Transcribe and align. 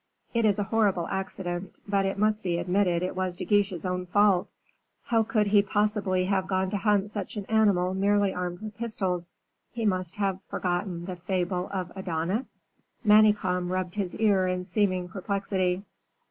"It 0.33 0.45
is 0.45 0.57
a 0.57 0.63
horrible 0.63 1.05
accident, 1.09 1.77
but 1.87 2.07
it 2.07 2.17
must 2.17 2.41
be 2.41 2.57
admitted 2.57 3.03
it 3.03 3.15
was 3.15 3.35
De 3.37 3.45
Guiche's 3.45 3.85
own 3.85 4.07
fault. 4.07 4.49
How 5.03 5.21
could 5.21 5.45
he 5.45 5.61
possibly 5.61 6.25
have 6.25 6.47
gone 6.47 6.71
to 6.71 6.77
hunt 6.77 7.11
such 7.11 7.37
an 7.37 7.45
animal 7.45 7.93
merely 7.93 8.33
armed 8.33 8.61
with 8.61 8.75
pistols; 8.75 9.37
he 9.71 9.85
must 9.85 10.15
have 10.15 10.39
forgotten 10.47 11.05
the 11.05 11.17
fable 11.17 11.69
of 11.71 11.91
Adonis?" 11.95 12.49
Manicamp 13.05 13.69
rubbed 13.69 13.93
his 13.93 14.15
ear 14.15 14.47
in 14.47 14.63
seeming 14.63 15.07
perplexity. 15.07 15.83